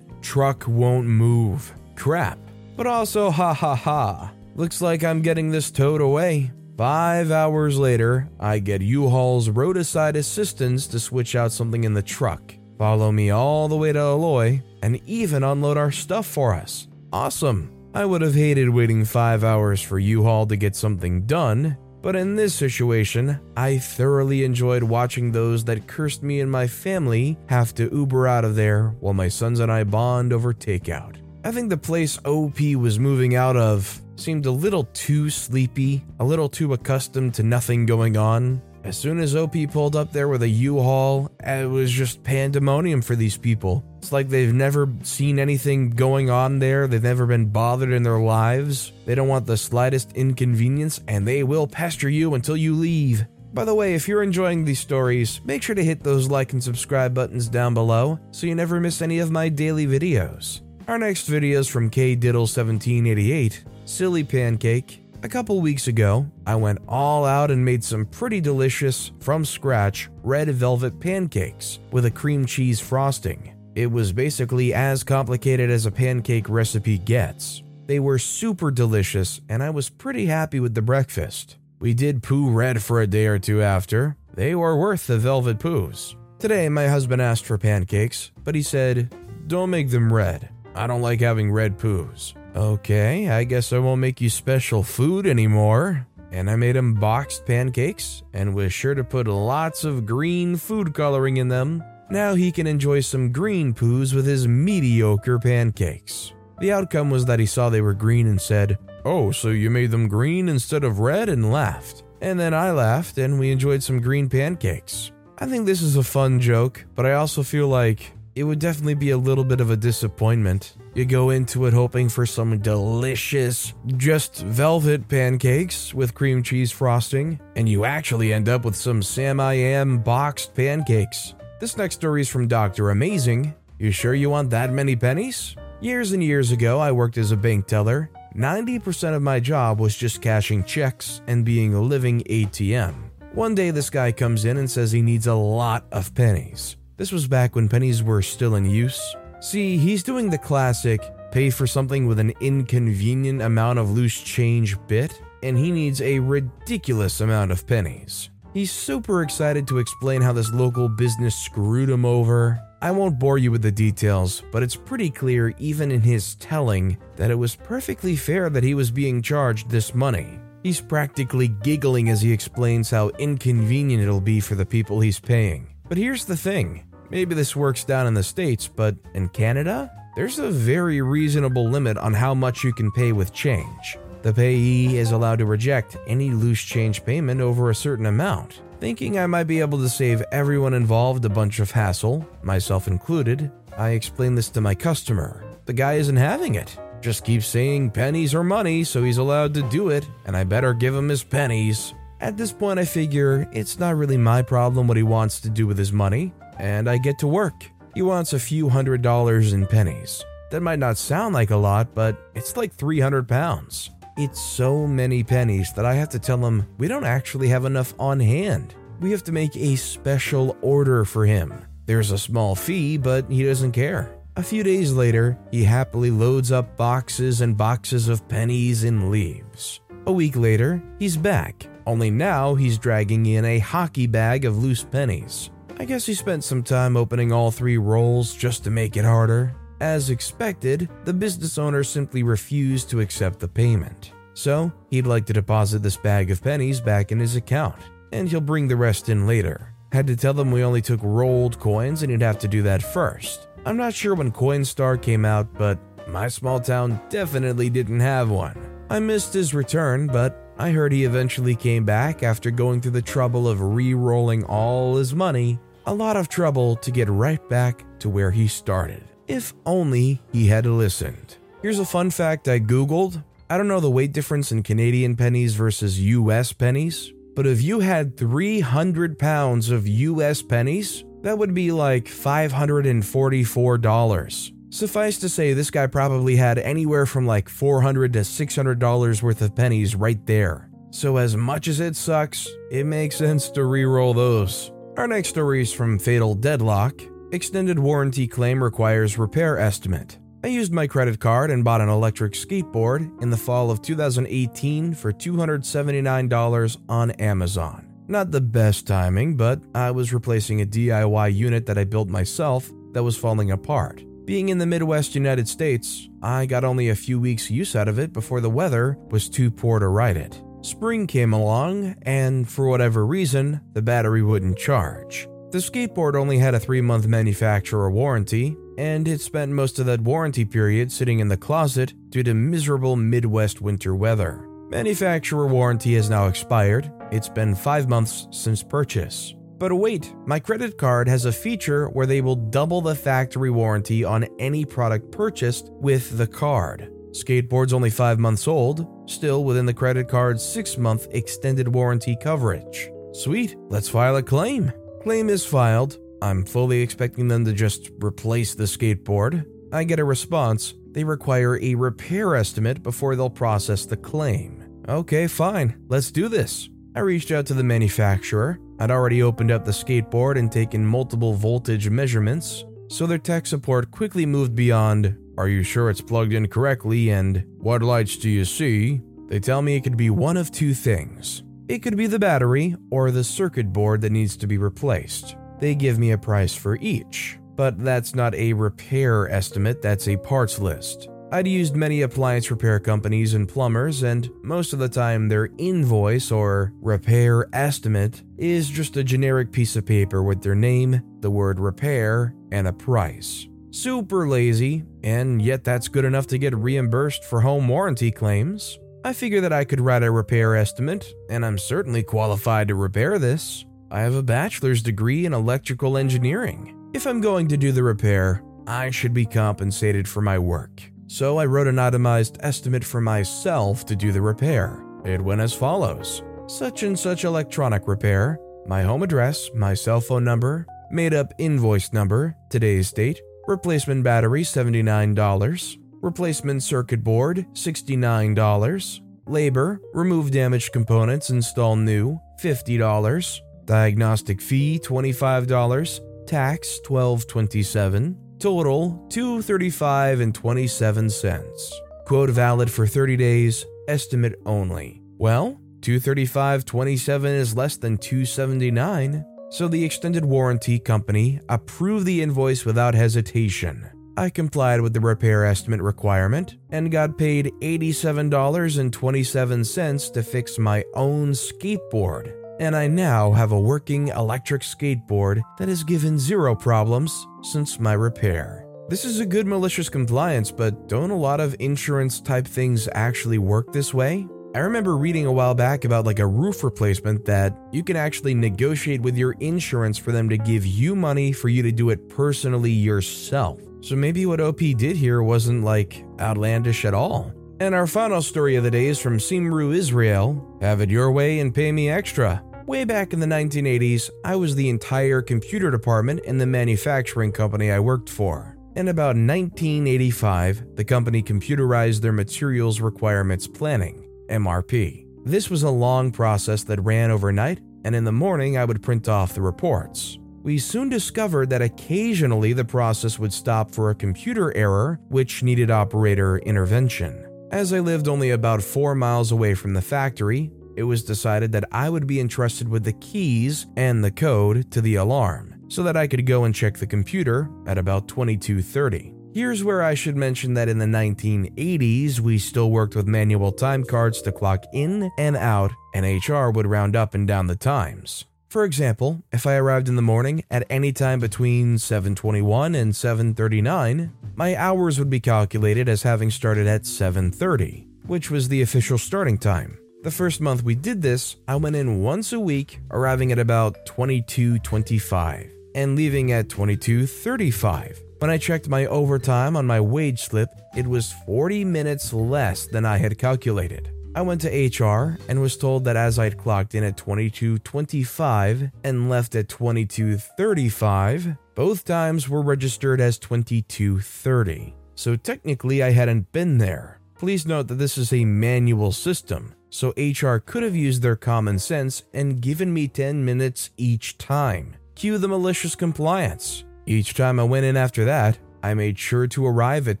Truck 0.22 0.66
won't 0.66 1.06
move. 1.06 1.72
Crap. 1.96 2.38
But 2.76 2.86
also, 2.86 3.30
ha 3.30 3.54
ha 3.54 3.74
ha. 3.74 4.32
Looks 4.54 4.80
like 4.80 5.04
I'm 5.04 5.22
getting 5.22 5.50
this 5.50 5.70
towed 5.70 6.00
away. 6.00 6.50
Five 6.76 7.30
hours 7.30 7.78
later, 7.78 8.28
I 8.40 8.58
get 8.58 8.82
U 8.82 9.08
Haul's 9.08 9.48
roadside 9.48 10.16
assistance 10.16 10.88
to 10.88 10.98
switch 10.98 11.36
out 11.36 11.52
something 11.52 11.84
in 11.84 11.94
the 11.94 12.02
truck, 12.02 12.52
follow 12.78 13.12
me 13.12 13.30
all 13.30 13.68
the 13.68 13.76
way 13.76 13.92
to 13.92 13.98
Eloy, 14.00 14.60
and 14.82 15.00
even 15.06 15.44
unload 15.44 15.76
our 15.76 15.92
stuff 15.92 16.26
for 16.26 16.52
us. 16.52 16.88
Awesome. 17.12 17.70
I 17.94 18.04
would 18.04 18.22
have 18.22 18.34
hated 18.34 18.68
waiting 18.68 19.04
five 19.04 19.44
hours 19.44 19.80
for 19.80 20.00
U 20.00 20.24
Haul 20.24 20.46
to 20.46 20.56
get 20.56 20.74
something 20.74 21.26
done, 21.26 21.76
but 22.02 22.16
in 22.16 22.34
this 22.34 22.56
situation, 22.56 23.38
I 23.56 23.78
thoroughly 23.78 24.42
enjoyed 24.42 24.82
watching 24.82 25.30
those 25.30 25.62
that 25.66 25.86
cursed 25.86 26.24
me 26.24 26.40
and 26.40 26.50
my 26.50 26.66
family 26.66 27.38
have 27.48 27.72
to 27.76 27.88
Uber 27.94 28.26
out 28.26 28.44
of 28.44 28.56
there 28.56 28.96
while 28.98 29.14
my 29.14 29.28
sons 29.28 29.60
and 29.60 29.70
I 29.70 29.84
bond 29.84 30.32
over 30.32 30.52
takeout. 30.52 31.23
I 31.46 31.50
think 31.50 31.68
the 31.68 31.76
place 31.76 32.18
OP 32.24 32.58
was 32.74 32.98
moving 32.98 33.34
out 33.34 33.54
of 33.54 34.00
seemed 34.16 34.46
a 34.46 34.50
little 34.50 34.84
too 34.94 35.28
sleepy, 35.28 36.02
a 36.18 36.24
little 36.24 36.48
too 36.48 36.72
accustomed 36.72 37.34
to 37.34 37.42
nothing 37.42 37.84
going 37.84 38.16
on. 38.16 38.62
As 38.82 38.96
soon 38.96 39.18
as 39.18 39.36
OP 39.36 39.54
pulled 39.70 39.94
up 39.94 40.10
there 40.10 40.28
with 40.28 40.42
a 40.42 40.48
U-Haul, 40.48 41.30
it 41.44 41.68
was 41.68 41.92
just 41.92 42.22
pandemonium 42.22 43.02
for 43.02 43.14
these 43.14 43.36
people. 43.36 43.84
It's 43.98 44.10
like 44.10 44.30
they've 44.30 44.54
never 44.54 44.88
seen 45.02 45.38
anything 45.38 45.90
going 45.90 46.30
on 46.30 46.60
there, 46.60 46.86
they've 46.86 47.02
never 47.02 47.26
been 47.26 47.50
bothered 47.50 47.92
in 47.92 48.04
their 48.04 48.20
lives. 48.20 48.92
They 49.04 49.14
don't 49.14 49.28
want 49.28 49.44
the 49.44 49.58
slightest 49.58 50.12
inconvenience, 50.12 51.02
and 51.08 51.28
they 51.28 51.42
will 51.42 51.66
pester 51.66 52.08
you 52.08 52.32
until 52.36 52.56
you 52.56 52.74
leave. 52.74 53.26
By 53.52 53.66
the 53.66 53.74
way, 53.74 53.92
if 53.92 54.08
you're 54.08 54.22
enjoying 54.22 54.64
these 54.64 54.80
stories, 54.80 55.42
make 55.44 55.62
sure 55.62 55.74
to 55.74 55.84
hit 55.84 56.02
those 56.02 56.30
like 56.30 56.54
and 56.54 56.64
subscribe 56.64 57.12
buttons 57.12 57.48
down 57.48 57.74
below 57.74 58.18
so 58.30 58.46
you 58.46 58.54
never 58.54 58.80
miss 58.80 59.02
any 59.02 59.18
of 59.18 59.30
my 59.30 59.50
daily 59.50 59.86
videos. 59.86 60.63
Our 60.86 60.98
next 60.98 61.28
video 61.28 61.60
is 61.60 61.68
from 61.68 61.88
K 61.88 62.14
Diddle 62.14 62.42
1788 62.42 63.64
Silly 63.86 64.22
Pancake. 64.22 65.02
A 65.22 65.28
couple 65.30 65.62
weeks 65.62 65.88
ago, 65.88 66.26
I 66.46 66.56
went 66.56 66.78
all 66.86 67.24
out 67.24 67.50
and 67.50 67.64
made 67.64 67.82
some 67.82 68.04
pretty 68.04 68.38
delicious, 68.42 69.10
from 69.18 69.46
scratch, 69.46 70.10
red 70.22 70.50
velvet 70.50 71.00
pancakes 71.00 71.78
with 71.90 72.04
a 72.04 72.10
cream 72.10 72.44
cheese 72.44 72.80
frosting. 72.80 73.54
It 73.74 73.90
was 73.90 74.12
basically 74.12 74.74
as 74.74 75.02
complicated 75.02 75.70
as 75.70 75.86
a 75.86 75.90
pancake 75.90 76.50
recipe 76.50 76.98
gets. 76.98 77.62
They 77.86 77.98
were 77.98 78.18
super 78.18 78.70
delicious, 78.70 79.40
and 79.48 79.62
I 79.62 79.70
was 79.70 79.88
pretty 79.88 80.26
happy 80.26 80.60
with 80.60 80.74
the 80.74 80.82
breakfast. 80.82 81.56
We 81.78 81.94
did 81.94 82.22
poo 82.22 82.50
red 82.50 82.82
for 82.82 83.00
a 83.00 83.06
day 83.06 83.24
or 83.24 83.38
two 83.38 83.62
after. 83.62 84.18
They 84.34 84.54
were 84.54 84.76
worth 84.76 85.06
the 85.06 85.16
velvet 85.16 85.58
poos. 85.58 86.14
Today, 86.38 86.68
my 86.68 86.88
husband 86.88 87.22
asked 87.22 87.46
for 87.46 87.56
pancakes, 87.56 88.32
but 88.44 88.54
he 88.54 88.60
said, 88.60 89.14
Don't 89.46 89.70
make 89.70 89.88
them 89.88 90.12
red. 90.12 90.50
I 90.74 90.86
don't 90.86 91.02
like 91.02 91.20
having 91.20 91.52
red 91.52 91.78
poos. 91.78 92.34
Okay, 92.56 93.28
I 93.28 93.44
guess 93.44 93.72
I 93.72 93.78
won't 93.78 94.00
make 94.00 94.20
you 94.20 94.30
special 94.30 94.82
food 94.82 95.26
anymore. 95.26 96.06
And 96.30 96.50
I 96.50 96.56
made 96.56 96.74
him 96.74 96.94
boxed 96.94 97.46
pancakes 97.46 98.24
and 98.32 98.54
was 98.54 98.72
sure 98.72 98.94
to 98.94 99.04
put 99.04 99.28
lots 99.28 99.84
of 99.84 100.04
green 100.04 100.56
food 100.56 100.92
coloring 100.92 101.36
in 101.36 101.46
them. 101.46 101.84
Now 102.10 102.34
he 102.34 102.50
can 102.50 102.66
enjoy 102.66 103.00
some 103.00 103.30
green 103.30 103.72
poos 103.72 104.14
with 104.14 104.26
his 104.26 104.48
mediocre 104.48 105.38
pancakes. 105.38 106.32
The 106.60 106.72
outcome 106.72 107.10
was 107.10 107.24
that 107.26 107.38
he 107.38 107.46
saw 107.46 107.68
they 107.68 107.80
were 107.80 107.94
green 107.94 108.26
and 108.26 108.40
said, 108.40 108.78
Oh, 109.04 109.30
so 109.30 109.50
you 109.50 109.70
made 109.70 109.90
them 109.90 110.08
green 110.08 110.48
instead 110.48 110.82
of 110.82 110.98
red? 110.98 111.28
and 111.28 111.52
laughed. 111.52 112.02
And 112.20 112.38
then 112.40 112.54
I 112.54 112.72
laughed 112.72 113.18
and 113.18 113.38
we 113.38 113.52
enjoyed 113.52 113.82
some 113.82 114.00
green 114.00 114.28
pancakes. 114.28 115.12
I 115.38 115.46
think 115.46 115.66
this 115.66 115.82
is 115.82 115.96
a 115.96 116.02
fun 116.02 116.40
joke, 116.40 116.84
but 116.94 117.04
I 117.06 117.14
also 117.14 117.42
feel 117.42 117.68
like 117.68 118.12
it 118.34 118.44
would 118.44 118.58
definitely 118.58 118.94
be 118.94 119.10
a 119.10 119.18
little 119.18 119.44
bit 119.44 119.60
of 119.60 119.70
a 119.70 119.76
disappointment. 119.76 120.76
You 120.94 121.04
go 121.04 121.30
into 121.30 121.66
it 121.66 121.72
hoping 121.72 122.08
for 122.08 122.26
some 122.26 122.58
delicious, 122.58 123.74
just 123.96 124.42
velvet 124.42 125.08
pancakes 125.08 125.94
with 125.94 126.14
cream 126.14 126.42
cheese 126.42 126.72
frosting, 126.72 127.40
and 127.54 127.68
you 127.68 127.84
actually 127.84 128.32
end 128.32 128.48
up 128.48 128.64
with 128.64 128.74
some 128.74 129.02
Sam 129.02 129.38
I 129.38 129.54
Am 129.54 129.98
boxed 129.98 130.54
pancakes. 130.54 131.34
This 131.60 131.76
next 131.76 131.96
story 131.96 132.22
is 132.22 132.28
from 132.28 132.48
Dr. 132.48 132.90
Amazing. 132.90 133.54
You 133.78 133.90
sure 133.90 134.14
you 134.14 134.30
want 134.30 134.50
that 134.50 134.72
many 134.72 134.96
pennies? 134.96 135.54
Years 135.80 136.12
and 136.12 136.22
years 136.22 136.50
ago, 136.50 136.80
I 136.80 136.92
worked 136.92 137.18
as 137.18 137.30
a 137.30 137.36
bank 137.36 137.66
teller. 137.66 138.10
90% 138.34 139.14
of 139.14 139.22
my 139.22 139.38
job 139.38 139.78
was 139.78 139.96
just 139.96 140.20
cashing 140.20 140.64
checks 140.64 141.22
and 141.28 141.44
being 141.44 141.74
a 141.74 141.80
living 141.80 142.22
ATM. 142.22 142.94
One 143.32 143.54
day, 143.54 143.70
this 143.70 143.90
guy 143.90 144.12
comes 144.12 144.44
in 144.44 144.56
and 144.56 144.70
says 144.70 144.92
he 144.92 145.02
needs 145.02 145.26
a 145.26 145.34
lot 145.34 145.86
of 145.92 146.14
pennies. 146.14 146.76
This 146.96 147.10
was 147.10 147.26
back 147.26 147.56
when 147.56 147.68
pennies 147.68 148.04
were 148.04 148.22
still 148.22 148.54
in 148.54 148.70
use. 148.70 149.16
See, 149.40 149.76
he's 149.76 150.04
doing 150.04 150.30
the 150.30 150.38
classic 150.38 151.00
pay 151.32 151.50
for 151.50 151.66
something 151.66 152.06
with 152.06 152.20
an 152.20 152.32
inconvenient 152.40 153.42
amount 153.42 153.80
of 153.80 153.90
loose 153.90 154.20
change 154.20 154.76
bit, 154.86 155.20
and 155.42 155.58
he 155.58 155.72
needs 155.72 156.00
a 156.00 156.20
ridiculous 156.20 157.20
amount 157.20 157.50
of 157.50 157.66
pennies. 157.66 158.30
He's 158.52 158.70
super 158.70 159.22
excited 159.22 159.66
to 159.66 159.78
explain 159.78 160.22
how 160.22 160.32
this 160.32 160.52
local 160.52 160.88
business 160.88 161.34
screwed 161.34 161.90
him 161.90 162.04
over. 162.04 162.62
I 162.80 162.92
won't 162.92 163.18
bore 163.18 163.38
you 163.38 163.50
with 163.50 163.62
the 163.62 163.72
details, 163.72 164.44
but 164.52 164.62
it's 164.62 164.76
pretty 164.76 165.10
clear, 165.10 165.52
even 165.58 165.90
in 165.90 166.00
his 166.00 166.36
telling, 166.36 166.96
that 167.16 167.32
it 167.32 167.34
was 167.34 167.56
perfectly 167.56 168.14
fair 168.14 168.48
that 168.50 168.62
he 168.62 168.74
was 168.74 168.92
being 168.92 169.20
charged 169.20 169.68
this 169.68 169.96
money. 169.96 170.38
He's 170.62 170.80
practically 170.80 171.48
giggling 171.48 172.08
as 172.08 172.22
he 172.22 172.32
explains 172.32 172.88
how 172.88 173.08
inconvenient 173.18 174.00
it'll 174.00 174.20
be 174.20 174.38
for 174.38 174.54
the 174.54 174.64
people 174.64 175.00
he's 175.00 175.18
paying. 175.18 175.73
But 175.88 175.98
here's 175.98 176.24
the 176.24 176.36
thing 176.36 176.84
maybe 177.10 177.34
this 177.34 177.54
works 177.54 177.84
down 177.84 178.06
in 178.06 178.14
the 178.14 178.22
States, 178.22 178.68
but 178.68 178.96
in 179.14 179.28
Canada, 179.28 179.90
there's 180.16 180.38
a 180.38 180.50
very 180.50 181.02
reasonable 181.02 181.68
limit 181.68 181.98
on 181.98 182.14
how 182.14 182.34
much 182.34 182.64
you 182.64 182.72
can 182.72 182.90
pay 182.92 183.12
with 183.12 183.32
change. 183.32 183.98
The 184.22 184.32
payee 184.32 184.96
is 184.96 185.12
allowed 185.12 185.40
to 185.40 185.46
reject 185.46 185.98
any 186.06 186.30
loose 186.30 186.62
change 186.62 187.04
payment 187.04 187.42
over 187.42 187.68
a 187.68 187.74
certain 187.74 188.06
amount. 188.06 188.62
Thinking 188.80 189.18
I 189.18 189.26
might 189.26 189.44
be 189.44 189.60
able 189.60 189.78
to 189.78 189.88
save 189.88 190.22
everyone 190.32 190.72
involved 190.72 191.24
a 191.24 191.28
bunch 191.28 191.60
of 191.60 191.70
hassle, 191.70 192.26
myself 192.42 192.88
included, 192.88 193.50
I 193.76 193.90
explain 193.90 194.34
this 194.34 194.48
to 194.50 194.60
my 194.60 194.74
customer. 194.74 195.44
The 195.66 195.72
guy 195.74 195.94
isn't 195.94 196.16
having 196.16 196.54
it. 196.54 196.76
Just 197.02 197.24
keeps 197.24 197.46
saying 197.46 197.90
pennies 197.90 198.34
or 198.34 198.42
money, 198.42 198.84
so 198.84 199.02
he's 199.02 199.18
allowed 199.18 199.52
to 199.54 199.68
do 199.68 199.90
it, 199.90 200.08
and 200.24 200.34
I 200.34 200.44
better 200.44 200.72
give 200.72 200.94
him 200.94 201.08
his 201.08 201.22
pennies. 201.22 201.92
At 202.20 202.36
this 202.36 202.52
point, 202.52 202.78
I 202.78 202.84
figure 202.84 203.48
it's 203.52 203.78
not 203.78 203.96
really 203.96 204.16
my 204.16 204.42
problem 204.42 204.86
what 204.86 204.96
he 204.96 205.02
wants 205.02 205.40
to 205.40 205.50
do 205.50 205.66
with 205.66 205.76
his 205.76 205.92
money, 205.92 206.32
and 206.58 206.88
I 206.88 206.98
get 206.98 207.18
to 207.18 207.26
work. 207.26 207.70
He 207.94 208.02
wants 208.02 208.32
a 208.32 208.38
few 208.38 208.68
hundred 208.68 209.02
dollars 209.02 209.52
in 209.52 209.66
pennies. 209.66 210.24
That 210.50 210.62
might 210.62 210.78
not 210.78 210.98
sound 210.98 211.34
like 211.34 211.50
a 211.50 211.56
lot, 211.56 211.94
but 211.94 212.30
it's 212.34 212.56
like 212.56 212.74
300 212.74 213.28
pounds. 213.28 213.90
It's 214.16 214.40
so 214.40 214.86
many 214.86 215.24
pennies 215.24 215.72
that 215.72 215.84
I 215.84 215.94
have 215.94 216.08
to 216.10 216.18
tell 216.18 216.38
him 216.44 216.66
we 216.78 216.86
don't 216.86 217.04
actually 217.04 217.48
have 217.48 217.64
enough 217.64 217.94
on 217.98 218.20
hand. 218.20 218.74
We 219.00 219.10
have 219.10 219.24
to 219.24 219.32
make 219.32 219.56
a 219.56 219.74
special 219.74 220.56
order 220.62 221.04
for 221.04 221.26
him. 221.26 221.52
There's 221.86 222.12
a 222.12 222.18
small 222.18 222.54
fee, 222.54 222.96
but 222.96 223.28
he 223.28 223.42
doesn't 223.42 223.72
care. 223.72 224.16
A 224.36 224.42
few 224.42 224.62
days 224.62 224.92
later, 224.92 225.38
he 225.50 225.64
happily 225.64 226.10
loads 226.10 226.52
up 226.52 226.76
boxes 226.76 227.40
and 227.40 227.56
boxes 227.56 228.08
of 228.08 228.26
pennies 228.28 228.84
and 228.84 229.10
leaves. 229.10 229.80
A 230.06 230.12
week 230.12 230.36
later, 230.36 230.82
he's 230.98 231.16
back, 231.16 231.66
only 231.86 232.10
now 232.10 232.54
he's 232.54 232.78
dragging 232.78 233.26
in 233.26 233.44
a 233.44 233.58
hockey 233.58 234.06
bag 234.06 234.44
of 234.44 234.62
loose 234.62 234.84
pennies. 234.84 235.50
I 235.78 235.84
guess 235.84 236.06
he 236.06 236.14
spent 236.14 236.44
some 236.44 236.62
time 236.62 236.96
opening 236.96 237.32
all 237.32 237.50
three 237.50 237.78
rolls 237.78 238.34
just 238.34 238.64
to 238.64 238.70
make 238.70 238.96
it 238.96 239.04
harder. 239.04 239.54
As 239.80 240.10
expected, 240.10 240.88
the 241.04 241.12
business 241.12 241.58
owner 241.58 241.82
simply 241.82 242.22
refused 242.22 242.90
to 242.90 243.00
accept 243.00 243.40
the 243.40 243.48
payment. 243.48 244.12
So, 244.34 244.72
he'd 244.90 245.06
like 245.06 245.26
to 245.26 245.32
deposit 245.32 245.80
this 245.80 245.96
bag 245.96 246.30
of 246.30 246.42
pennies 246.42 246.80
back 246.80 247.12
in 247.12 247.20
his 247.20 247.36
account, 247.36 247.78
and 248.12 248.28
he'll 248.28 248.40
bring 248.40 248.68
the 248.68 248.76
rest 248.76 249.08
in 249.08 249.26
later. 249.26 249.74
Had 249.92 250.06
to 250.08 250.16
tell 250.16 250.34
them 250.34 250.50
we 250.50 250.64
only 250.64 250.82
took 250.82 251.00
rolled 251.02 251.60
coins 251.60 252.02
and 252.02 252.10
he'd 252.10 252.20
have 252.20 252.38
to 252.40 252.48
do 252.48 252.62
that 252.62 252.82
first. 252.82 253.46
I'm 253.64 253.76
not 253.76 253.94
sure 253.94 254.14
when 254.14 254.32
Coinstar 254.32 255.00
came 255.00 255.24
out, 255.24 255.54
but 255.54 255.78
my 256.08 256.28
small 256.28 256.58
town 256.58 257.00
definitely 257.10 257.70
didn't 257.70 258.00
have 258.00 258.28
one. 258.28 258.56
I 258.90 258.98
missed 258.98 259.32
his 259.32 259.54
return, 259.54 260.08
but 260.08 260.43
I 260.56 260.70
heard 260.70 260.92
he 260.92 261.04
eventually 261.04 261.56
came 261.56 261.84
back 261.84 262.22
after 262.22 262.50
going 262.50 262.80
through 262.80 262.92
the 262.92 263.02
trouble 263.02 263.48
of 263.48 263.60
re 263.60 263.92
rolling 263.92 264.44
all 264.44 264.96
his 264.96 265.14
money. 265.14 265.58
A 265.86 265.94
lot 265.94 266.16
of 266.16 266.28
trouble 266.28 266.76
to 266.76 266.92
get 266.92 267.08
right 267.08 267.46
back 267.48 267.84
to 267.98 268.08
where 268.08 268.30
he 268.30 268.46
started. 268.46 269.02
If 269.26 269.52
only 269.66 270.22
he 270.32 270.46
had 270.46 270.66
listened. 270.66 271.38
Here's 271.60 271.80
a 271.80 271.84
fun 271.84 272.10
fact 272.10 272.46
I 272.46 272.60
Googled. 272.60 273.24
I 273.50 273.58
don't 273.58 273.68
know 273.68 273.80
the 273.80 273.90
weight 273.90 274.12
difference 274.12 274.52
in 274.52 274.62
Canadian 274.62 275.16
pennies 275.16 275.54
versus 275.54 276.00
US 276.00 276.52
pennies, 276.52 277.12
but 277.34 277.46
if 277.46 277.60
you 277.60 277.80
had 277.80 278.16
300 278.16 279.18
pounds 279.18 279.70
of 279.70 279.88
US 279.88 280.40
pennies, 280.40 281.04
that 281.22 281.36
would 281.36 281.54
be 281.54 281.72
like 281.72 282.04
$544. 282.04 284.53
Suffice 284.74 285.18
to 285.18 285.28
say, 285.28 285.52
this 285.52 285.70
guy 285.70 285.86
probably 285.86 286.34
had 286.34 286.58
anywhere 286.58 287.06
from 287.06 287.28
like 287.28 287.48
400 287.48 288.12
to 288.14 288.18
$600 288.22 289.22
worth 289.22 289.40
of 289.40 289.54
pennies 289.54 289.94
right 289.94 290.18
there. 290.26 290.68
So, 290.90 291.16
as 291.16 291.36
much 291.36 291.68
as 291.68 291.78
it 291.78 291.94
sucks, 291.94 292.48
it 292.72 292.84
makes 292.84 293.14
sense 293.14 293.50
to 293.50 293.66
re 293.66 293.84
roll 293.84 294.14
those. 294.14 294.72
Our 294.96 295.06
next 295.06 295.28
story 295.28 295.62
is 295.62 295.72
from 295.72 296.00
Fatal 296.00 296.34
Deadlock. 296.34 297.00
Extended 297.30 297.78
warranty 297.78 298.26
claim 298.26 298.60
requires 298.60 299.16
repair 299.16 299.60
estimate. 299.60 300.18
I 300.42 300.48
used 300.48 300.72
my 300.72 300.88
credit 300.88 301.20
card 301.20 301.52
and 301.52 301.62
bought 301.62 301.80
an 301.80 301.88
electric 301.88 302.32
skateboard 302.32 303.22
in 303.22 303.30
the 303.30 303.36
fall 303.36 303.70
of 303.70 303.80
2018 303.80 304.92
for 304.94 305.12
$279 305.12 306.76
on 306.88 307.10
Amazon. 307.12 307.94
Not 308.08 308.32
the 308.32 308.40
best 308.40 308.88
timing, 308.88 309.36
but 309.36 309.62
I 309.72 309.92
was 309.92 310.12
replacing 310.12 310.62
a 310.62 310.66
DIY 310.66 311.32
unit 311.32 311.66
that 311.66 311.78
I 311.78 311.84
built 311.84 312.08
myself 312.08 312.72
that 312.90 313.04
was 313.04 313.16
falling 313.16 313.52
apart. 313.52 314.02
Being 314.24 314.48
in 314.48 314.56
the 314.56 314.66
Midwest 314.66 315.14
United 315.14 315.46
States, 315.48 316.08
I 316.22 316.46
got 316.46 316.64
only 316.64 316.88
a 316.88 316.94
few 316.94 317.20
weeks' 317.20 317.50
use 317.50 317.76
out 317.76 317.88
of 317.88 317.98
it 317.98 318.10
before 318.10 318.40
the 318.40 318.48
weather 318.48 318.96
was 319.10 319.28
too 319.28 319.50
poor 319.50 319.78
to 319.78 319.88
ride 319.88 320.16
it. 320.16 320.42
Spring 320.62 321.06
came 321.06 321.34
along, 321.34 321.94
and 322.02 322.48
for 322.48 322.66
whatever 322.66 323.04
reason, 323.04 323.60
the 323.74 323.82
battery 323.82 324.22
wouldn't 324.22 324.56
charge. 324.56 325.28
The 325.50 325.58
skateboard 325.58 326.14
only 326.14 326.38
had 326.38 326.54
a 326.54 326.58
three 326.58 326.80
month 326.80 327.06
manufacturer 327.06 327.90
warranty, 327.90 328.56
and 328.78 329.06
it 329.06 329.20
spent 329.20 329.52
most 329.52 329.78
of 329.78 329.84
that 329.86 330.00
warranty 330.00 330.46
period 330.46 330.90
sitting 330.90 331.18
in 331.18 331.28
the 331.28 331.36
closet 331.36 331.92
due 332.08 332.22
to 332.22 332.32
miserable 332.32 332.96
Midwest 332.96 333.60
winter 333.60 333.94
weather. 333.94 334.48
Manufacturer 334.70 335.46
warranty 335.46 335.96
has 335.96 336.08
now 336.08 336.28
expired. 336.28 336.90
It's 337.12 337.28
been 337.28 337.54
five 337.54 337.90
months 337.90 338.26
since 338.30 338.62
purchase. 338.62 339.34
But 339.64 339.72
wait, 339.72 340.14
my 340.26 340.40
credit 340.40 340.76
card 340.76 341.08
has 341.08 341.24
a 341.24 341.32
feature 341.32 341.88
where 341.88 342.04
they 342.04 342.20
will 342.20 342.36
double 342.36 342.82
the 342.82 342.94
factory 342.94 343.50
warranty 343.50 344.04
on 344.04 344.26
any 344.38 344.66
product 344.66 345.10
purchased 345.10 345.70
with 345.72 346.18
the 346.18 346.26
card. 346.26 346.92
Skateboard's 347.12 347.72
only 347.72 347.88
five 347.88 348.18
months 348.18 348.46
old, 348.46 348.86
still 349.08 349.42
within 349.42 349.64
the 349.64 349.72
credit 349.72 350.06
card's 350.06 350.44
six 350.44 350.76
month 350.76 351.06
extended 351.12 351.66
warranty 351.66 352.14
coverage. 352.14 352.90
Sweet, 353.14 353.56
let's 353.70 353.88
file 353.88 354.16
a 354.16 354.22
claim. 354.22 354.70
Claim 355.02 355.30
is 355.30 355.46
filed, 355.46 355.96
I'm 356.20 356.44
fully 356.44 356.82
expecting 356.82 357.28
them 357.28 357.46
to 357.46 357.54
just 357.54 357.88
replace 358.02 358.54
the 358.54 358.64
skateboard. 358.64 359.46
I 359.72 359.84
get 359.84 359.98
a 359.98 360.04
response. 360.04 360.74
They 360.90 361.04
require 361.04 361.58
a 361.62 361.74
repair 361.74 362.36
estimate 362.36 362.82
before 362.82 363.16
they'll 363.16 363.30
process 363.30 363.86
the 363.86 363.96
claim. 363.96 364.62
Okay, 364.90 365.26
fine, 365.26 365.82
let's 365.88 366.12
do 366.12 366.28
this. 366.28 366.68
I 366.94 367.00
reached 367.00 367.30
out 367.30 367.46
to 367.46 367.54
the 367.54 367.64
manufacturer. 367.64 368.60
I'd 368.78 368.90
already 368.90 369.22
opened 369.22 369.50
up 369.50 369.64
the 369.64 369.70
skateboard 369.70 370.38
and 370.38 370.50
taken 370.50 370.84
multiple 370.84 371.32
voltage 371.34 371.88
measurements, 371.88 372.64
so 372.88 373.06
their 373.06 373.18
tech 373.18 373.46
support 373.46 373.90
quickly 373.90 374.26
moved 374.26 374.54
beyond, 374.54 375.16
Are 375.38 375.48
you 375.48 375.62
sure 375.62 375.90
it's 375.90 376.00
plugged 376.00 376.32
in 376.32 376.48
correctly? 376.48 377.10
and 377.10 377.44
What 377.58 377.82
lights 377.82 378.16
do 378.16 378.28
you 378.28 378.44
see? 378.44 379.00
They 379.28 379.40
tell 379.40 379.62
me 379.62 379.76
it 379.76 379.84
could 379.84 379.96
be 379.96 380.10
one 380.10 380.36
of 380.36 380.50
two 380.50 380.74
things. 380.74 381.42
It 381.68 381.78
could 381.78 381.96
be 381.96 382.06
the 382.06 382.18
battery 382.18 382.76
or 382.90 383.10
the 383.10 383.24
circuit 383.24 383.72
board 383.72 384.00
that 384.02 384.12
needs 384.12 384.36
to 384.36 384.46
be 384.46 384.58
replaced. 384.58 385.36
They 385.60 385.74
give 385.74 385.98
me 385.98 386.10
a 386.10 386.18
price 386.18 386.54
for 386.54 386.76
each, 386.80 387.38
but 387.56 387.78
that's 387.82 388.14
not 388.14 388.34
a 388.34 388.52
repair 388.52 389.30
estimate, 389.30 389.80
that's 389.80 390.08
a 390.08 390.16
parts 390.16 390.58
list. 390.58 391.08
I'd 391.34 391.48
used 391.48 391.74
many 391.74 392.02
appliance 392.02 392.48
repair 392.48 392.78
companies 392.78 393.34
and 393.34 393.48
plumbers, 393.48 394.04
and 394.04 394.30
most 394.44 394.72
of 394.72 394.78
the 394.78 394.88
time 394.88 395.26
their 395.26 395.48
invoice 395.58 396.30
or 396.30 396.72
repair 396.80 397.48
estimate 397.52 398.22
is 398.38 398.68
just 398.68 398.96
a 398.96 399.02
generic 399.02 399.50
piece 399.50 399.74
of 399.74 399.84
paper 399.84 400.22
with 400.22 400.44
their 400.44 400.54
name, 400.54 401.02
the 401.22 401.32
word 401.32 401.58
repair, 401.58 402.36
and 402.52 402.68
a 402.68 402.72
price. 402.72 403.48
Super 403.72 404.28
lazy, 404.28 404.84
and 405.02 405.42
yet 405.42 405.64
that's 405.64 405.88
good 405.88 406.04
enough 406.04 406.28
to 406.28 406.38
get 406.38 406.56
reimbursed 406.56 407.24
for 407.24 407.40
home 407.40 407.66
warranty 407.66 408.12
claims. 408.12 408.78
I 409.04 409.12
figure 409.12 409.40
that 409.40 409.52
I 409.52 409.64
could 409.64 409.80
write 409.80 410.04
a 410.04 410.12
repair 410.12 410.54
estimate, 410.54 411.12
and 411.28 411.44
I'm 411.44 411.58
certainly 411.58 412.04
qualified 412.04 412.68
to 412.68 412.76
repair 412.76 413.18
this. 413.18 413.64
I 413.90 414.02
have 414.02 414.14
a 414.14 414.22
bachelor's 414.22 414.84
degree 414.84 415.26
in 415.26 415.34
electrical 415.34 415.96
engineering. 415.96 416.92
If 416.94 417.08
I'm 417.08 417.20
going 417.20 417.48
to 417.48 417.56
do 417.56 417.72
the 417.72 417.82
repair, 417.82 418.44
I 418.68 418.90
should 418.90 419.12
be 419.12 419.26
compensated 419.26 420.06
for 420.06 420.22
my 420.22 420.38
work. 420.38 420.93
So 421.06 421.38
I 421.38 421.46
wrote 421.46 421.66
an 421.66 421.78
itemized 421.78 422.38
estimate 422.40 422.84
for 422.84 423.00
myself 423.00 423.84
to 423.86 423.96
do 423.96 424.12
the 424.12 424.22
repair. 424.22 424.82
It 425.04 425.20
went 425.20 425.40
as 425.40 425.52
follows 425.52 426.22
Such 426.46 426.82
and 426.82 426.98
such 426.98 427.24
electronic 427.24 427.86
repair, 427.86 428.38
my 428.66 428.82
home 428.82 429.02
address, 429.02 429.50
my 429.54 429.74
cell 429.74 430.00
phone 430.00 430.24
number, 430.24 430.66
made 430.90 431.14
up 431.14 431.32
invoice 431.38 431.92
number, 431.92 432.36
today's 432.50 432.92
date, 432.92 433.20
replacement 433.46 434.04
battery 434.04 434.42
$79, 434.42 435.76
replacement 436.02 436.62
circuit 436.62 437.04
board 437.04 437.46
$69, 437.52 439.00
labor, 439.26 439.80
remove 439.92 440.30
damaged 440.30 440.72
components, 440.72 441.30
install 441.30 441.76
new 441.76 442.18
$50, 442.42 443.40
Diagnostic 443.64 444.42
fee 444.42 444.78
$25, 444.78 446.26
tax 446.26 446.80
$12.27, 446.84 448.16
total 448.44 449.04
235 449.08 450.20
and 450.20 450.24
and 450.24 450.34
27 450.34 451.08
cents. 451.08 451.18
cents. 451.18 451.80
Quote 452.04 452.28
valid 452.28 452.70
for 452.70 452.86
30 452.86 453.16
days, 453.16 453.64
estimate 453.88 454.34
only. 454.44 455.00
Well, 455.16 455.58
235.27 455.80 457.24
is 457.24 457.56
less 457.56 457.78
than 457.78 457.96
279, 457.96 459.24
so 459.50 459.66
the 459.66 459.82
extended 459.82 460.26
warranty 460.26 460.78
company 460.78 461.40
approved 461.48 462.04
the 462.04 462.20
invoice 462.20 462.66
without 462.66 462.94
hesitation. 462.94 463.88
I 464.18 464.28
complied 464.28 464.82
with 464.82 464.92
the 464.92 465.00
repair 465.00 465.46
estimate 465.46 465.80
requirement 465.80 466.58
and 466.68 466.92
got 466.92 467.16
paid 467.16 467.50
$87.27 467.62 470.12
to 470.12 470.22
fix 470.22 470.58
my 470.58 470.84
own 470.94 471.30
skateboard 471.30 472.43
and 472.60 472.76
I 472.76 472.86
now 472.86 473.32
have 473.32 473.52
a 473.52 473.60
working 473.60 474.08
electric 474.08 474.62
skateboard 474.62 475.42
that 475.58 475.68
has 475.68 475.84
given 475.84 476.18
zero 476.18 476.54
problems 476.54 477.26
since 477.42 477.78
my 477.78 477.94
repair. 477.94 478.66
This 478.88 479.04
is 479.04 479.20
a 479.20 479.26
good 479.26 479.46
malicious 479.46 479.88
compliance, 479.88 480.50
but 480.50 480.88
don't 480.88 481.10
a 481.10 481.16
lot 481.16 481.40
of 481.40 481.56
insurance 481.58 482.20
type 482.20 482.46
things 482.46 482.88
actually 482.92 483.38
work 483.38 483.72
this 483.72 483.94
way? 483.94 484.26
I 484.54 484.60
remember 484.60 484.96
reading 484.96 485.26
a 485.26 485.32
while 485.32 485.54
back 485.54 485.84
about 485.84 486.06
like 486.06 486.20
a 486.20 486.26
roof 486.26 486.62
replacement 486.62 487.24
that 487.24 487.58
you 487.72 487.82
can 487.82 487.96
actually 487.96 488.34
negotiate 488.34 489.00
with 489.00 489.16
your 489.16 489.32
insurance 489.40 489.98
for 489.98 490.12
them 490.12 490.28
to 490.28 490.36
give 490.36 490.64
you 490.64 490.94
money 490.94 491.32
for 491.32 491.48
you 491.48 491.60
to 491.64 491.72
do 491.72 491.90
it 491.90 492.08
personally 492.08 492.70
yourself. 492.70 493.60
So 493.80 493.96
maybe 493.96 494.26
what 494.26 494.40
OP 494.40 494.58
did 494.58 494.96
here 494.96 495.24
wasn't 495.24 495.64
like 495.64 496.04
outlandish 496.20 496.84
at 496.84 496.94
all. 496.94 497.33
And 497.60 497.72
our 497.72 497.86
final 497.86 498.20
story 498.20 498.56
of 498.56 498.64
the 498.64 498.70
day 498.70 498.86
is 498.86 498.98
from 498.98 499.18
Simru 499.18 499.72
Israel 499.72 500.58
Have 500.60 500.80
it 500.80 500.90
your 500.90 501.12
way 501.12 501.38
and 501.38 501.54
pay 501.54 501.70
me 501.70 501.88
extra. 501.88 502.42
Way 502.66 502.84
back 502.84 503.12
in 503.12 503.20
the 503.20 503.26
1980s, 503.26 504.10
I 504.24 504.34
was 504.34 504.54
the 504.54 504.68
entire 504.68 505.22
computer 505.22 505.70
department 505.70 506.20
in 506.20 506.38
the 506.38 506.46
manufacturing 506.46 507.30
company 507.30 507.70
I 507.70 507.78
worked 507.78 508.08
for. 508.08 508.56
In 508.74 508.88
about 508.88 509.16
1985, 509.16 510.74
the 510.74 510.84
company 510.84 511.22
computerized 511.22 512.00
their 512.00 512.12
materials 512.12 512.80
requirements 512.80 513.46
planning, 513.46 514.08
MRP. 514.28 515.06
This 515.24 515.48
was 515.48 515.62
a 515.62 515.70
long 515.70 516.10
process 516.10 516.64
that 516.64 516.82
ran 516.82 517.12
overnight, 517.12 517.60
and 517.84 517.94
in 517.94 518.02
the 518.02 518.12
morning 518.12 518.58
I 518.58 518.64
would 518.64 518.82
print 518.82 519.08
off 519.08 519.34
the 519.34 519.42
reports. 519.42 520.18
we 520.42 520.58
soon 520.58 520.90
discovered 520.90 521.48
that 521.48 521.62
occasionally 521.62 522.52
the 522.52 522.64
process 522.64 523.18
would 523.18 523.32
stop 523.32 523.70
for 523.70 523.88
a 523.90 523.94
computer 523.94 524.54
error, 524.54 525.00
which 525.08 525.42
needed 525.42 525.70
operator 525.70 526.38
intervention. 526.38 527.26
As 527.54 527.72
I 527.72 527.78
lived 527.78 528.08
only 528.08 528.30
about 528.30 528.64
four 528.64 528.96
miles 528.96 529.30
away 529.30 529.54
from 529.54 529.74
the 529.74 529.80
factory, 529.80 530.50
it 530.76 530.82
was 530.82 531.04
decided 531.04 531.52
that 531.52 531.68
I 531.70 531.88
would 531.88 532.04
be 532.04 532.18
entrusted 532.18 532.68
with 532.68 532.82
the 532.82 532.94
keys 532.94 533.66
and 533.76 534.02
the 534.02 534.10
code 534.10 534.72
to 534.72 534.80
the 534.80 534.96
alarm 534.96 535.54
so 535.68 535.84
that 535.84 535.96
I 535.96 536.08
could 536.08 536.26
go 536.26 536.42
and 536.42 536.52
check 536.52 536.78
the 536.78 536.86
computer 536.88 537.48
at 537.68 537.78
about 537.78 538.08
22:30. 538.08 539.14
Here's 539.32 539.62
where 539.62 539.84
I 539.84 539.94
should 539.94 540.16
mention 540.16 540.54
that 540.54 540.68
in 540.68 540.78
the 540.78 540.86
1980s, 540.86 542.20
we 542.20 542.38
still 542.38 542.72
worked 542.72 542.96
with 542.96 543.06
manual 543.06 543.52
time 543.52 543.84
cards 543.84 544.20
to 544.22 544.32
clock 544.32 544.64
in 544.72 545.08
and 545.16 545.36
out, 545.36 545.70
and 545.94 546.04
HR 546.04 546.50
would 546.50 546.66
round 546.66 546.96
up 546.96 547.14
and 547.14 547.24
down 547.24 547.46
the 547.46 547.54
times. 547.54 548.24
For 548.54 548.62
example, 548.62 549.20
if 549.32 549.48
I 549.48 549.56
arrived 549.56 549.88
in 549.88 549.96
the 549.96 550.00
morning 550.00 550.44
at 550.48 550.64
any 550.70 550.92
time 550.92 551.18
between 551.18 551.76
7:21 551.76 552.76
and 552.76 552.94
7:39, 552.94 554.12
my 554.36 554.54
hours 554.54 554.96
would 554.96 555.10
be 555.10 555.18
calculated 555.18 555.88
as 555.88 556.04
having 556.04 556.30
started 556.30 556.68
at 556.68 556.86
7:30, 556.86 557.88
which 558.06 558.30
was 558.30 558.48
the 558.48 558.62
official 558.62 558.96
starting 558.96 559.38
time. 559.38 559.76
The 560.04 560.12
first 560.12 560.40
month 560.40 560.62
we 560.62 560.76
did 560.76 561.02
this, 561.02 561.34
I 561.48 561.56
went 561.56 561.74
in 561.74 562.00
once 562.00 562.32
a 562.32 562.38
week, 562.38 562.78
arriving 562.92 563.32
at 563.32 563.40
about 563.40 563.86
22:25 563.86 565.50
and 565.74 565.96
leaving 565.96 566.30
at 566.30 566.48
22:35. 566.48 568.00
When 568.20 568.30
I 568.30 568.38
checked 568.38 568.68
my 568.68 568.86
overtime 568.86 569.56
on 569.56 569.66
my 569.66 569.80
wage 569.80 570.20
slip, 570.20 570.50
it 570.76 570.86
was 570.86 571.12
40 571.26 571.64
minutes 571.64 572.12
less 572.12 572.68
than 572.68 572.84
I 572.84 572.98
had 572.98 573.18
calculated. 573.18 573.90
I 574.16 574.22
went 574.22 574.42
to 574.42 574.48
HR 574.48 575.18
and 575.28 575.40
was 575.40 575.56
told 575.56 575.84
that 575.84 575.96
as 575.96 576.20
I'd 576.20 576.38
clocked 576.38 576.76
in 576.76 576.84
at 576.84 576.96
22:25 576.96 578.70
and 578.84 579.10
left 579.10 579.34
at 579.34 579.48
22:35, 579.48 581.36
both 581.56 581.84
times 581.84 582.28
were 582.28 582.40
registered 582.40 583.00
as 583.00 583.18
22:30. 583.18 584.74
So 584.94 585.16
technically 585.16 585.82
I 585.82 585.90
hadn't 585.90 586.30
been 586.30 586.58
there. 586.58 587.00
Please 587.18 587.44
note 587.44 587.66
that 587.68 587.74
this 587.76 587.98
is 587.98 588.12
a 588.12 588.24
manual 588.24 588.92
system, 588.92 589.54
so 589.70 589.92
HR 589.96 590.38
could 590.38 590.62
have 590.62 590.76
used 590.76 591.02
their 591.02 591.16
common 591.16 591.58
sense 591.58 592.04
and 592.12 592.40
given 592.40 592.72
me 592.72 592.86
10 592.86 593.24
minutes 593.24 593.70
each 593.76 594.16
time. 594.16 594.76
Cue 594.94 595.18
the 595.18 595.26
malicious 595.26 595.74
compliance. 595.74 596.64
Each 596.86 597.14
time 597.14 597.40
I 597.40 597.44
went 597.44 597.66
in 597.66 597.76
after 597.76 598.04
that, 598.04 598.38
I 598.64 598.72
made 598.72 598.98
sure 598.98 599.26
to 599.26 599.46
arrive 599.46 599.86
at 599.88 600.00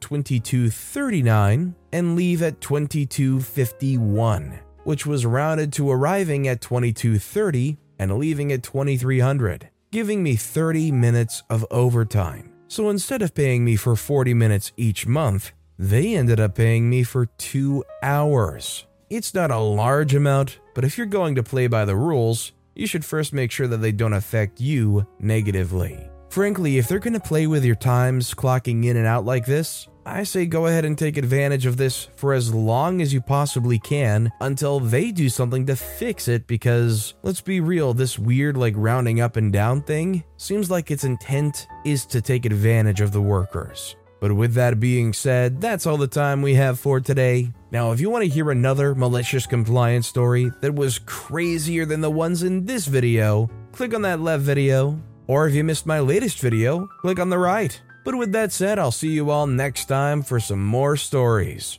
2239 0.00 1.74
and 1.92 2.16
leave 2.16 2.40
at 2.40 2.62
2251, 2.62 4.58
which 4.84 5.04
was 5.04 5.26
rounded 5.26 5.70
to 5.74 5.90
arriving 5.90 6.48
at 6.48 6.62
2230 6.62 7.76
and 7.98 8.16
leaving 8.16 8.52
at 8.52 8.62
2300, 8.62 9.68
giving 9.90 10.22
me 10.22 10.36
30 10.36 10.92
minutes 10.92 11.42
of 11.50 11.66
overtime. 11.70 12.54
So 12.68 12.88
instead 12.88 13.20
of 13.20 13.34
paying 13.34 13.66
me 13.66 13.76
for 13.76 13.96
40 13.96 14.32
minutes 14.32 14.72
each 14.78 15.06
month, 15.06 15.52
they 15.78 16.14
ended 16.14 16.40
up 16.40 16.54
paying 16.54 16.88
me 16.88 17.02
for 17.02 17.26
2 17.26 17.84
hours. 18.02 18.86
It's 19.10 19.34
not 19.34 19.50
a 19.50 19.58
large 19.58 20.14
amount, 20.14 20.58
but 20.74 20.84
if 20.84 20.96
you're 20.96 21.06
going 21.06 21.34
to 21.34 21.42
play 21.42 21.66
by 21.66 21.84
the 21.84 21.96
rules, 21.96 22.52
you 22.74 22.86
should 22.86 23.04
first 23.04 23.34
make 23.34 23.50
sure 23.50 23.66
that 23.66 23.82
they 23.82 23.92
don't 23.92 24.14
affect 24.14 24.58
you 24.58 25.06
negatively. 25.20 26.08
Frankly, 26.34 26.78
if 26.78 26.88
they're 26.88 26.98
going 26.98 27.12
to 27.12 27.20
play 27.20 27.46
with 27.46 27.64
your 27.64 27.76
times 27.76 28.34
clocking 28.34 28.86
in 28.86 28.96
and 28.96 29.06
out 29.06 29.24
like 29.24 29.46
this, 29.46 29.86
I 30.04 30.24
say 30.24 30.46
go 30.46 30.66
ahead 30.66 30.84
and 30.84 30.98
take 30.98 31.16
advantage 31.16 31.64
of 31.64 31.76
this 31.76 32.08
for 32.16 32.32
as 32.32 32.52
long 32.52 33.00
as 33.00 33.14
you 33.14 33.20
possibly 33.20 33.78
can 33.78 34.32
until 34.40 34.80
they 34.80 35.12
do 35.12 35.28
something 35.28 35.64
to 35.66 35.76
fix 35.76 36.26
it 36.26 36.48
because 36.48 37.14
let's 37.22 37.40
be 37.40 37.60
real, 37.60 37.94
this 37.94 38.18
weird 38.18 38.56
like 38.56 38.74
rounding 38.76 39.20
up 39.20 39.36
and 39.36 39.52
down 39.52 39.82
thing 39.82 40.24
seems 40.36 40.72
like 40.72 40.90
its 40.90 41.04
intent 41.04 41.68
is 41.84 42.04
to 42.06 42.20
take 42.20 42.46
advantage 42.46 43.00
of 43.00 43.12
the 43.12 43.22
workers. 43.22 43.94
But 44.18 44.32
with 44.32 44.54
that 44.54 44.80
being 44.80 45.12
said, 45.12 45.60
that's 45.60 45.86
all 45.86 45.98
the 45.98 46.08
time 46.08 46.42
we 46.42 46.54
have 46.54 46.80
for 46.80 46.98
today. 46.98 47.52
Now, 47.70 47.92
if 47.92 48.00
you 48.00 48.10
want 48.10 48.24
to 48.24 48.28
hear 48.28 48.50
another 48.50 48.96
malicious 48.96 49.46
compliance 49.46 50.08
story 50.08 50.50
that 50.62 50.74
was 50.74 50.98
crazier 50.98 51.84
than 51.84 52.00
the 52.00 52.10
ones 52.10 52.42
in 52.42 52.66
this 52.66 52.86
video, 52.86 53.48
click 53.70 53.94
on 53.94 54.02
that 54.02 54.18
left 54.18 54.42
video 54.42 55.00
or 55.26 55.48
if 55.48 55.54
you 55.54 55.64
missed 55.64 55.86
my 55.86 56.00
latest 56.00 56.40
video, 56.40 56.86
click 57.00 57.18
on 57.18 57.30
the 57.30 57.38
right. 57.38 57.80
But 58.04 58.16
with 58.16 58.32
that 58.32 58.52
said, 58.52 58.78
I'll 58.78 58.92
see 58.92 59.10
you 59.10 59.30
all 59.30 59.46
next 59.46 59.86
time 59.86 60.22
for 60.22 60.38
some 60.38 60.64
more 60.64 60.96
stories. 60.96 61.78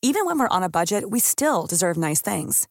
Even 0.00 0.24
when 0.26 0.38
we're 0.38 0.56
on 0.56 0.62
a 0.62 0.68
budget, 0.68 1.10
we 1.10 1.18
still 1.18 1.66
deserve 1.66 1.96
nice 1.96 2.20
things. 2.20 2.68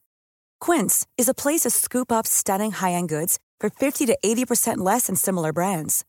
Quince 0.60 1.06
is 1.18 1.28
a 1.28 1.34
place 1.34 1.60
to 1.60 1.70
scoop 1.70 2.10
up 2.10 2.26
stunning 2.26 2.72
high 2.72 2.92
end 2.92 3.10
goods 3.10 3.38
for 3.60 3.68
50 3.68 4.06
to 4.06 4.16
80% 4.24 4.78
less 4.78 5.08
than 5.08 5.16
similar 5.16 5.52
brands. 5.52 6.06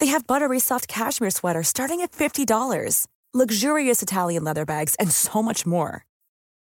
They 0.00 0.06
have 0.06 0.26
buttery 0.26 0.58
soft 0.58 0.88
cashmere 0.88 1.30
sweaters 1.30 1.68
starting 1.68 2.00
at 2.00 2.10
$50, 2.10 3.06
luxurious 3.32 4.02
Italian 4.02 4.42
leather 4.42 4.64
bags, 4.66 4.96
and 4.96 5.12
so 5.12 5.42
much 5.42 5.64
more. 5.64 6.04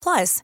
Plus, 0.03 0.43